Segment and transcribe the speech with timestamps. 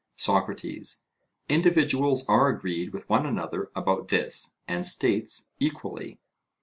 [0.15, 1.03] SOCRATES:
[1.47, 6.19] Individuals are agreed with one another about this; and states, equally?